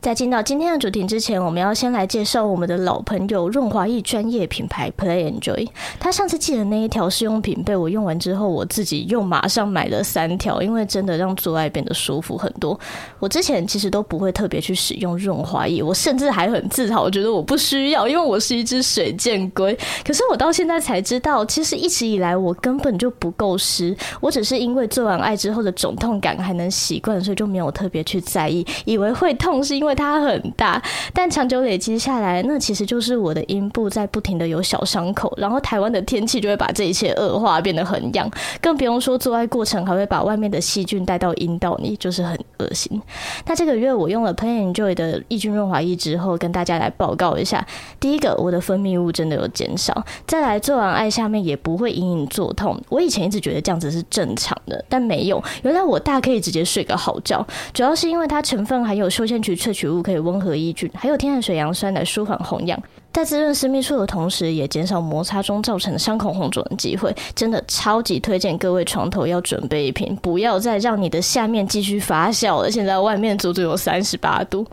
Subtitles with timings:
[0.00, 5.68] 在进到今天的主题之前，我们要先来介绍我们的老朋友润滑液专业品牌 Play Enjoy。
[5.98, 12.80] 他上次寄的那一条试用品被我用完之后，我自己又马上买了三条，因为真的让做爱变得舒服很多。
[13.18, 19.78] 我之前其实都不会特别去使用润滑液，我甚至还很自豪，我觉得我不需要，因为我是一只水箭龟。
[20.02, 29.89] 可是我到现在才知道，其实一直以来我根本就不够湿，我只是因为做完爱之后的肿痛感还能习惯，所以就没有特别去在意，以为会痛是因为。
[29.90, 30.80] 为它很大，
[31.12, 38.30] 但长久累积下来，那其实就是我的阴部在不停的有小伤口，然后台湾的天气就会把这一切恶化，变得很痒，
[38.62, 43.02] 更不用说做爱过程还会把外面的细菌带到阴道里，就是很恶心。
[43.46, 47.66] 那这个月我用了 Play Enjoy 的抑菌润滑液之后，跟大家来报告一下：
[47.98, 49.92] 第一个，我的分泌物真的有减少；
[50.26, 52.80] 再来，做完爱下面也不会隐隐作痛。
[52.88, 57.44] 我以前一直觉得这样子是正常的，但没有，原来我大可以直接睡个好觉。
[57.74, 59.79] 主要是因为它成分含有休闲曲萃取。
[59.80, 62.78] 取物可以温和抑菌，还有天然水杨酸来舒缓红痒，
[63.14, 67.14] 在滋润私密处的同时，也减少摩擦中造成的伤口红肿的机会。
[67.34, 72.70] 真的超级推荐各位床头要准备一瓶，不要再让你的下面继续发酵了。
[72.70, 74.66] 现在外面足足有三十八度。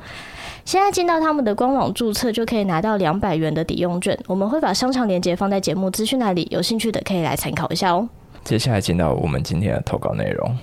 [0.65, 4.19] 现在进到他们的官网注册，就可以拿到两百元的抵用券。
[4.27, 8.09] 我们会把商场链接放在节目资讯那里，有兴趣的可以来参考一下哦。
[8.43, 10.53] 接下来进到我们今天的投稿内容。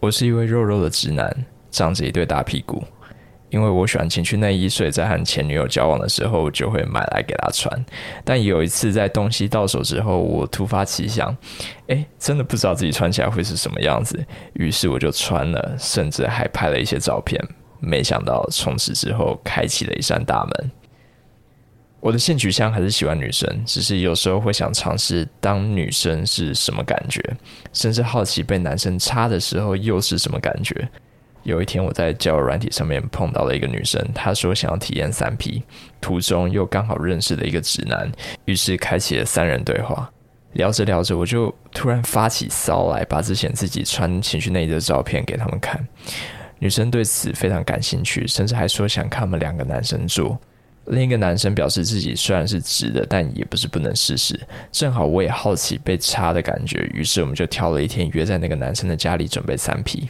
[0.00, 1.34] 我是一位肉肉的直男，
[1.70, 2.84] 长着一对大屁股。
[3.54, 7.86] 因为我喜欢情趣内衣，所以在和前女友交往的时候就会买来给她穿。
[8.24, 11.34] 但有一次在东西到手之后，我突发奇想，
[11.86, 14.18] 诶，真的不知道自己穿起来会是什么样子，
[14.54, 17.40] 于是我就穿了，甚至还拍了一些照片。
[17.78, 20.70] 没想到从此之后开启了一扇大门。
[22.00, 27.22] 我的性取向还是喜欢女生，只是有时候会想尝试当女生是什么感觉，
[27.72, 30.88] 甚至好奇被男生插的时候又是什么感觉。
[31.44, 35.62] 有一天，我在交友软体上面碰到了一个女生，她说想要体验三 P，
[36.00, 38.10] 途中又刚好认识了一个直男，
[38.46, 40.10] 于是开启了三人对话。
[40.54, 45.86] 聊着聊着，我就突然发起骚来，把之前自己穿情趣内衣的照片给他们看。
[46.60, 50.38] 女生对此非常感兴趣，甚至还说想看我们两个男生做。
[50.86, 54.38] 另一个男生表示自己虽然是直的，但也不是不能试试。
[54.70, 60.08] 正好我也好奇被插的感觉，于是我们就挑了一天约在那个男生的家里准备三 P。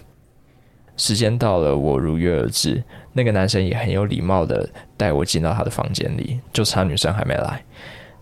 [0.96, 2.82] 时间到了，我如约而至。
[3.12, 7.62] 那个男生也很有礼貌的带我进到他的房间里，就差女生还没来。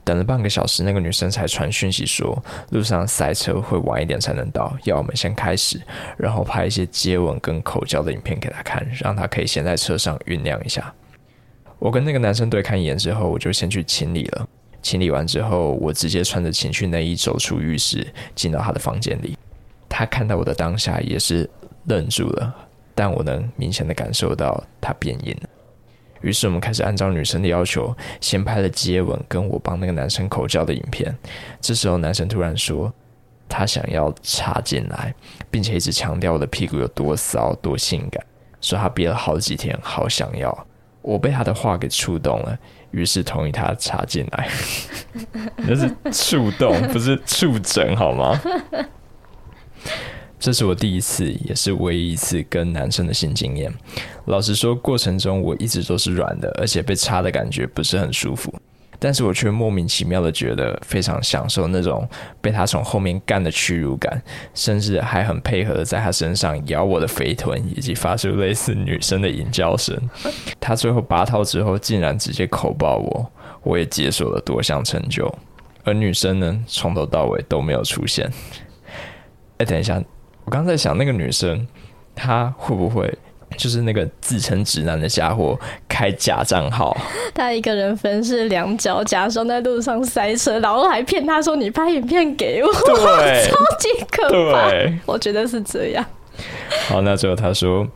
[0.04, 5.80] 等了半个小时，那个女生才传讯息说，路上塞车会晚一点才能到，要我们先开始，
[6.16, 10.92] 然后拍一些接吻跟口交的影片给他看，让他可以先在车上酝酿一下。
[11.78, 14.46] 我跟那个男生对看一眼之后，我就先去清理了。
[14.82, 19.38] 清理完之后，我直接穿着情趣内衣走出浴室，进到他的房间里。
[19.88, 21.48] 他看到我的当下也是。
[21.84, 22.54] 愣住了，
[22.94, 25.48] 但我能明显的感受到他变硬了。
[26.20, 31.12] 于是我们开始按照女生的要求，先拍了接吻跟我帮那个男生口交的影片。
[31.60, 32.92] 这时候男生突然说，
[33.48, 35.12] 他想要插进来，
[35.50, 38.24] 并且一直强调我的屁股有多骚多性感，
[38.60, 40.66] 说他憋了好几天，好想要。
[41.00, 42.56] 我被他的话给触动了，
[42.92, 44.48] 于是同意他插进来。
[45.56, 48.40] 那是触动，不是触诊，好吗？
[50.42, 53.72] 这是我第一次，也是唯一一次跟男生的性经验。
[54.24, 58.52] 老实说，过程中我一直都是软的，而且被插的感觉不是很舒服。
[58.98, 62.08] 但是我却莫名其妙的觉得非常享受那种
[62.40, 64.20] 被他从后面干的屈辱感，
[64.52, 69.96] 甚至还很配合的在他身上咬我的肥臀，以及发出类似女生的淫叫声。
[70.58, 73.30] 他最后拔套之后，竟然直接口爆我，
[73.62, 75.32] 我也解锁了多项成就。
[75.84, 78.28] 而女生呢，从头到尾都没有出现。
[79.58, 80.02] 哎，等一下。
[80.44, 81.66] 我刚在想，那个女生
[82.14, 83.12] 她会不会
[83.56, 85.58] 就是那个自称直男的家伙
[85.88, 86.96] 开假账号？
[87.34, 94.70] 他一个人分饰两角，假装在路上塞车，然后还骗他说：“你拍影片给我。”对， 超级可怕。
[95.06, 96.04] 我觉得是这样。
[96.88, 97.86] 好，那最后他说：“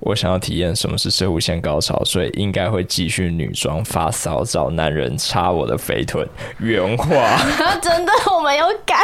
[0.00, 6.26] 我想要体验什么是摄护腺高潮，所以应该会继续女装发骚，找男人插我的肥臀。”
[6.60, 7.38] 原话。
[7.80, 8.94] 真的，我没有改。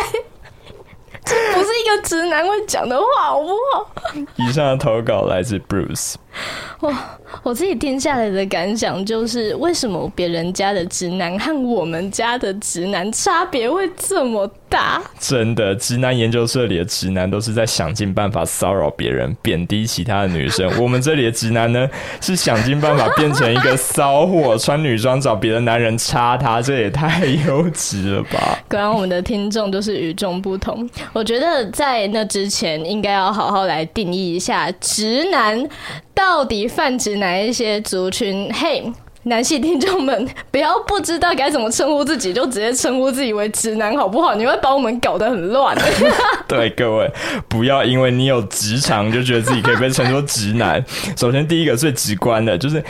[2.02, 3.86] 直男会讲的话，好不好？
[4.36, 6.14] 以上的投稿来自 Bruce。
[6.80, 6.92] 哇，
[7.42, 15.02] 我自己听下来的感想就是，为什么别人家的直男和我们家的直男差别会这么大。
[15.18, 20.70] 真的，直男研究社里的直男都是在想尽办法骚扰别人、贬低其他的女生。
[20.80, 21.88] 我们这里的直男呢，
[22.20, 28.58] 是想尽办法变成一个骚货，穿女装找别的男人插他，这也太幼稚了吧！
[28.68, 30.88] 果然，我们的听众都是与众不同。
[31.12, 35.66] 我觉得在那之前，应该要好好来定义一下直男
[36.12, 38.52] 到底泛指哪一些族群。
[38.52, 38.92] 嘿。
[39.26, 44.34] 男性听众们， 不要不知道该怎么称呼自己，就直接称呼自己为直男，好不好？
[44.34, 45.74] 你会把我们搞得很乱。
[46.46, 47.10] 对，各位，
[47.48, 50.84] 不要因为你有直肠，就觉得自己可以被称作直男。
[51.16, 52.84] 首先，第一个最直观的就是，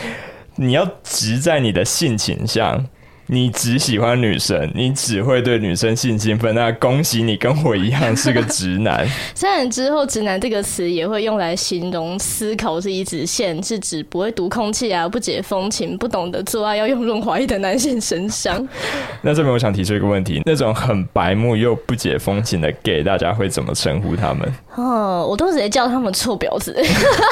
[0.57, 2.85] 你要直在你的性倾向。
[3.27, 9.07] 你只喜欢女生，你只会对女生性兴奋，那恭喜你跟我一样是个直男。
[9.35, 18.69] 虽然之后“直男”这个词也会用来形容思考是一直线，是指不会读空气啊，不解风情，不懂得做爱要用润滑液的男性身上。
[19.23, 24.53] 那这边我想提出一个问题：那种很白目又不解风情的 gay，大家会怎么称呼他们？
[24.75, 26.77] 哦，我都直接叫他们臭婊子。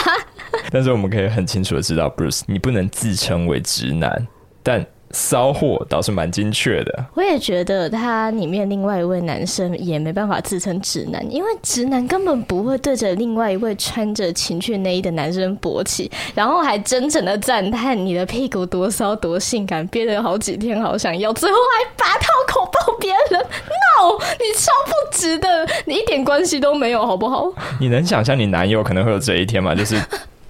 [0.73, 4.27] 但是我们可以很清楚的知道，Bruce，你不能自称为直男，
[4.63, 4.87] 但。
[5.13, 27.53] 骚货倒是蛮精确的，我也觉得他里面另外一位男生也没办法自称直男，因为直男根本不会对着另外一位穿着情趣内衣的男生勃起，然后还真诚的赞叹你的屁股多骚多性感，憋了好几天好想要，最后还拔套口爆别人，no， 你超不值得，你一点关系都没有，好不好？
[27.79, 29.75] 你能想象你男友可能会有这一天吗？
[29.75, 29.97] 就是。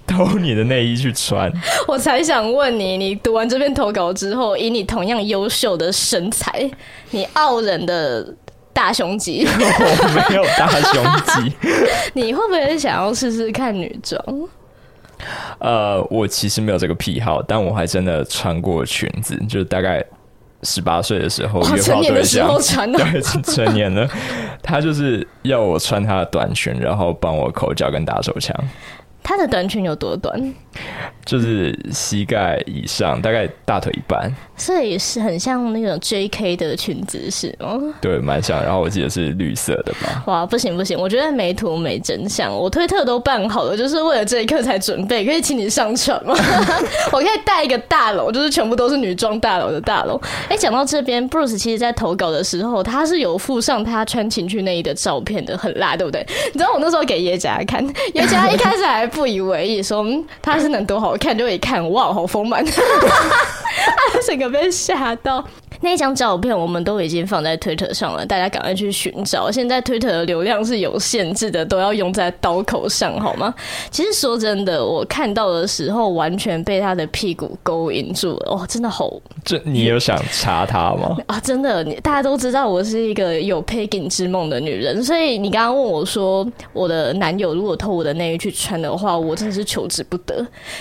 [0.05, 1.51] 偷你的内衣去穿，
[1.87, 6.69] 我才想问你，你读完这篇投稿之后，以你同样优秀的身材，
[7.11, 8.25] 你傲人的
[8.73, 11.03] 大胸肌 我没有大胸
[11.43, 11.55] 肌，
[12.13, 14.21] 你会不会想要试试看女装？
[15.59, 20.03] 呃，我其实没有这个癖好，但我还真的穿过裙子，就大概
[20.63, 24.05] 十八岁的时候约炮对象，成年的时候穿的，对，成年了，
[24.61, 28.53] 他就是要我穿他的短裙，然后帮我口交跟打手枪。
[29.23, 30.53] 他的短裙有多短？
[31.25, 34.31] 就是膝盖以上，大概大腿一半。
[34.55, 36.55] 所以是很像那种 J.K.
[36.55, 37.79] 的裙子是吗？
[37.99, 38.61] 对，蛮像。
[38.63, 40.23] 然后我记得是绿色的吧？
[40.27, 42.55] 哇，不行不行，我觉得没图没真相。
[42.55, 45.25] 我推特都办好了，就是为了这一刻才准备。
[45.25, 46.35] 可以请你上传吗？
[47.11, 50.19] 我可以带一个大楼，就是全部都是女装大楼的大楼。
[50.43, 56.25] 哎、欸，讲到这边，Bruce 其实在投稿的时候，他是有附上他穿情趣内衣的照片的，很辣，对不对？
[56.53, 62.65] 你知道我那时候给叶家看，叶家一开始还不以为意，说嗯他是能多好看，就一看，哇，好丰满。
[62.65, 65.45] 他整个被吓到。
[65.83, 69.51] 那张照片我们都已经放在推特上了，大家赶快去寻找。
[69.51, 73.53] 现在推特的流量是有限制的，都要用在刀口上，好吗？
[73.91, 79.11] 其实说真的，我看到的时候完全被他的屁股勾引住了，哦，真的好。
[79.43, 81.17] 这你有想插他吗？
[81.27, 90.35] 啊，真的，大家都知道我是一个有 pegging 之梦的女人，所以你刚刚问我说，我的男友如果偷我的内衣去穿的话，我真的是求之不得。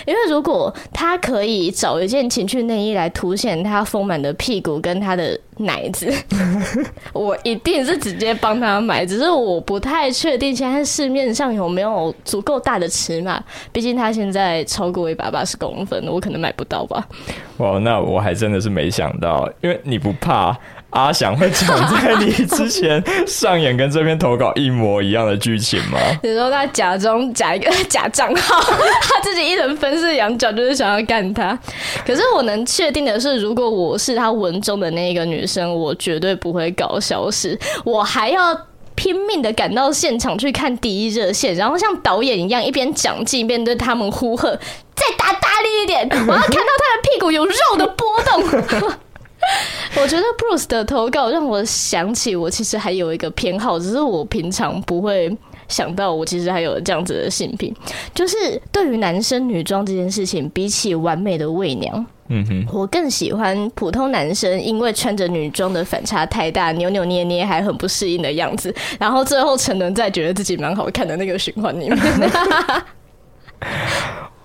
[0.07, 6.13] 因为如果他可以找一件情趣内衣来凸显他丰满的屁股跟跟他的奶子，
[7.15, 13.43] 我一定是直接帮他买，只是我不太确定现在市面上有没有足够大的尺码，
[13.73, 17.09] 毕竟他现在超过一百八十公分，我可能买不到吧。
[17.57, 20.55] 哦，那我还真的是没想到，因为你不怕。
[20.93, 25.99] 阿翔会抢在你之前上演跟这篇投稿一模一样的剧情吗？
[26.23, 28.61] 你说他假装假一个假账号，
[29.03, 31.59] 他自己一人分饰两角，就是想要干他。
[32.07, 38.55] 可是我能确定的是，如果我是他文中的那一个女生，我绝对不会搞消失，我还要
[38.95, 44.51] 拼命的赶到现场去看第一热线，然后像导演一样一边讲记一边对他们呼喝
[44.95, 48.93] ：“再打大力一点，我要看到他的屁股有肉的波动。”
[50.01, 55.31] 我觉得 Bruce 的投稿让我想起，我其实还有一个偏好，只是我平常不会
[55.69, 57.75] 想到，我其实还有这样子的性癖，
[58.15, 58.37] 就是
[58.71, 71.99] 对于男生女装这件事情，比起完美的伪娘，嗯哼，我更喜欢普通男生，因为穿着女装的反差太大，扭扭捏捏还很不适应的样子，然后最后沉沦在觉得自己蛮好看的那个循环里面。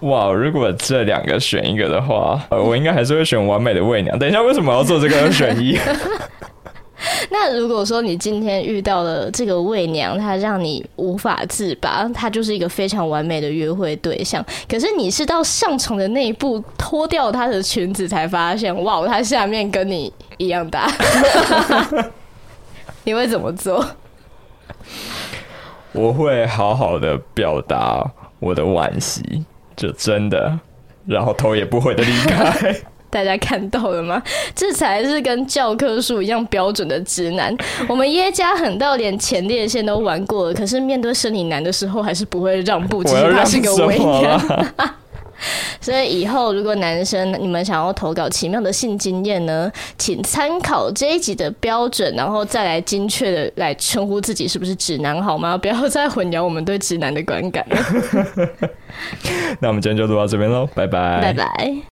[0.01, 4.17] 哇，如果这两个选一个的话，呃，我应该还是会选完美的伪娘。
[4.19, 5.77] 等一下，为什么要做这个选一？
[7.29, 14.43] 那如果说你今天遇到了这个伪娘，她让你无法自拔，她就是一个非常完美的约会对象。
[14.67, 20.87] 可是你是到上床的那一步脱掉她的裙子，才发现，哇，她下面跟你一样大。
[23.03, 23.85] 你会怎么做？
[25.93, 28.03] 我会好好的表达
[28.39, 29.45] 我的惋惜。
[29.77, 30.59] 就真的，
[31.05, 32.75] 然后头也不回的离开。
[33.09, 34.21] 大家看到了吗？
[34.53, 37.55] 这才是跟教科书一样标准的直男。
[37.87, 43.01] 我们耶加狠到连前列腺都玩过了，可是面对生理男的时候，还是不会让步。
[43.05, 44.41] 其实他是个伪娘。
[45.87, 55.57] 所以以后如果男生你们想要投稿奇妙的性经验呢，请参考这一集的标准，然后再来精确的来称呼自己是不是直男，好吗？
[55.57, 57.77] 不要再混淆我们对直男的观感了。
[59.61, 61.96] 那我们今天就录到这边喽，拜拜，拜拜。